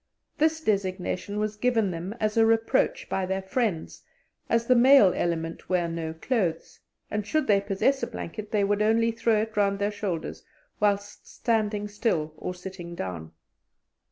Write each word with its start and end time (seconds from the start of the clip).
This 0.39 0.61
designation 0.61 1.37
was 1.37 1.57
given 1.57 1.91
them 1.91 2.15
as 2.19 2.35
a 2.35 2.43
reproach 2.43 3.07
by 3.07 3.27
their 3.27 3.43
friends, 3.43 4.01
as 4.49 4.65
the 4.65 4.73
male 4.73 5.13
element 5.15 5.69
wear 5.69 5.87
no 5.87 6.11
clothes; 6.13 6.79
and 7.11 7.23
should 7.23 7.45
they 7.45 7.61
possess 7.61 8.01
a 8.01 8.07
blanket, 8.07 8.49
they 8.49 8.63
would 8.63 8.81
only 8.81 9.11
throw 9.11 9.39
it 9.43 9.55
round 9.55 9.77
their 9.77 9.91
shoulders 9.91 10.43
whilst 10.79 11.27
standing 11.27 11.87
still 11.87 12.33
or 12.37 12.55
sitting 12.55 12.95
down. 12.95 13.31